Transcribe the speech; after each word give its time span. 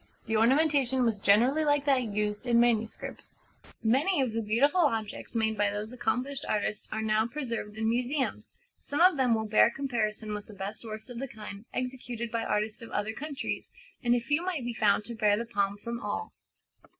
The 0.25 0.35
ornamentation 0.35 1.03
was 1.05 1.19
generally 1.19 1.63
like 1.63 1.85
that 1.85 2.01
used 2.01 2.47
in 2.47 2.59
manuscripts 2.59 3.35
(p. 3.61 3.69
92). 3.87 3.87
Many 3.87 4.19
of 4.23 4.33
the 4.33 4.41
beautiful 4.41 4.81
objects 4.81 5.35
made 5.35 5.55
by 5.55 5.69
those 5.69 5.93
accomplished 5.93 6.43
artists 6.49 6.89
are 6.91 7.03
now 7.03 7.27
preserved 7.27 7.77
in 7.77 7.87
museums; 7.87 8.51
some 8.79 8.99
of 8.99 9.15
them 9.15 9.35
will 9.35 9.45
bear 9.45 9.69
comparison 9.69 10.33
with 10.33 10.47
the 10.47 10.55
best 10.55 10.83
works 10.83 11.07
of 11.09 11.19
the 11.19 11.27
kind 11.27 11.65
executed 11.71 12.31
by 12.31 12.43
artists 12.43 12.81
of 12.81 12.89
other 12.89 13.13
countries; 13.13 13.69
and 14.03 14.15
a 14.15 14.19
few 14.19 14.43
might 14.43 14.65
be 14.65 14.73
found 14.73 15.05
to 15.05 15.13
bear 15.13 15.37
the 15.37 15.45
palm 15.45 15.77
from 15.77 15.99
all. 15.99 16.33